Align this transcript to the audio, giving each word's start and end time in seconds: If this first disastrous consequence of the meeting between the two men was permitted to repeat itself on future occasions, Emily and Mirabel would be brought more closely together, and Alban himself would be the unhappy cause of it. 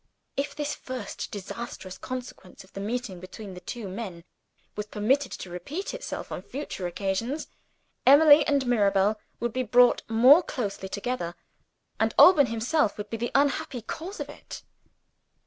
If 0.35 0.55
this 0.55 0.73
first 0.73 1.29
disastrous 1.29 1.99
consequence 1.99 2.63
of 2.63 2.73
the 2.73 2.79
meeting 2.79 3.19
between 3.19 3.53
the 3.53 3.59
two 3.59 3.87
men 3.87 4.23
was 4.75 4.87
permitted 4.87 5.31
to 5.33 5.51
repeat 5.51 5.93
itself 5.93 6.31
on 6.31 6.41
future 6.41 6.87
occasions, 6.87 7.45
Emily 8.03 8.43
and 8.47 8.65
Mirabel 8.65 9.19
would 9.39 9.53
be 9.53 9.61
brought 9.61 10.01
more 10.09 10.41
closely 10.41 10.89
together, 10.89 11.35
and 11.99 12.15
Alban 12.17 12.47
himself 12.47 12.97
would 12.97 13.11
be 13.11 13.17
the 13.17 13.29
unhappy 13.35 13.83
cause 13.83 14.19
of 14.19 14.27
it. 14.27 14.63